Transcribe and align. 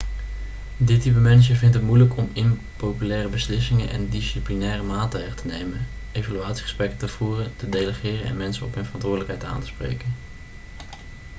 dit 0.77 1.01
type 1.01 1.19
manager 1.19 1.55
vindt 1.55 1.73
het 1.75 1.83
moeilijk 1.83 2.17
om 2.17 2.29
impopulaire 2.33 3.29
beslissingen 3.29 3.89
en 3.89 4.09
disciplinaire 4.09 4.83
maatregelen 4.83 5.35
te 5.37 5.47
nemen 5.47 5.87
evaluatiegesprekken 6.11 6.97
te 6.97 7.07
voeren 7.07 7.55
te 7.55 7.69
delegeren 7.69 8.25
en 8.25 8.37
mensen 8.37 8.65
op 8.65 8.75
hun 8.75 8.85
verantwoordelijkheid 8.85 9.43
aan 9.43 9.61
te 9.61 9.67
spreken 9.67 10.13